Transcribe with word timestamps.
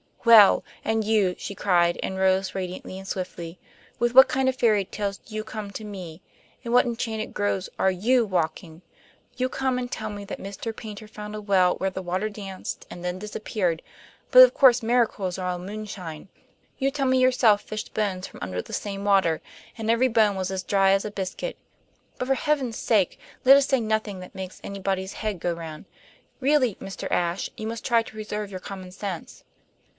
"Well, 0.25 0.63
and 0.83 1.03
you!" 1.03 1.35
she 1.37 1.55
cried, 1.55 1.99
and 2.03 2.17
rose 2.17 2.53
radiantly 2.53 2.97
and 2.99 3.07
swiftly. 3.07 3.59
"With 3.99 4.13
what 4.13 4.27
kind 4.27 4.47
of 4.49 4.55
fairy 4.55 4.85
tales 4.85 5.17
do 5.17 5.33
you 5.33 5.43
come 5.43 5.71
to 5.71 5.83
me? 5.83 6.21
In 6.63 6.71
what 6.71 6.85
enchanted 6.85 7.33
groves 7.33 7.69
are 7.77 7.89
YOU 7.91 8.25
walking? 8.25 8.83
You 9.37 9.49
come 9.49 9.77
and 9.79 9.91
tell 9.91 10.09
me 10.11 10.23
that 10.25 10.39
Mr. 10.39 10.75
Paynter 10.75 11.07
found 11.07 11.35
a 11.35 11.41
well 11.41 11.75
where 11.75 11.89
the 11.91 12.03
water 12.03 12.29
danced 12.29 12.85
and 12.89 13.03
then 13.03 13.17
disappeared; 13.17 13.81
but 14.31 14.43
of 14.43 14.53
course 14.55 14.83
miracles 14.83 15.37
are 15.39 15.49
all 15.49 15.59
moonshine! 15.59 16.29
You 16.79 16.89
tell 16.91 17.07
me 17.07 17.17
you 17.17 17.23
yourself 17.25 17.61
fished 17.61 17.93
bones 17.95 18.25
from 18.27 18.39
under 18.43 18.61
the 18.61 18.73
same 18.73 19.03
water, 19.03 19.39
and 19.77 19.89
every 19.89 20.07
bone 20.07 20.35
was 20.35 20.49
as 20.51 20.63
dry 20.63 20.91
as 20.91 21.05
a 21.05 21.11
biscuit; 21.11 21.57
but 22.17 22.27
for 22.27 22.35
Heaven's 22.35 22.77
sake 22.77 23.19
let 23.43 23.57
us 23.57 23.67
say 23.67 23.79
nothing 23.79 24.19
that 24.19 24.35
makes 24.35 24.61
anybody's 24.63 25.13
head 25.13 25.39
go 25.39 25.53
round! 25.53 25.85
Really, 26.39 26.73
Mr. 26.75 27.09
Ashe, 27.11 27.49
you 27.57 27.65
must 27.67 27.85
try 27.85 28.01
to 28.03 28.11
preserve 28.13 28.49
your 28.51 28.59
common 28.59 28.91
sense!" 28.91 29.43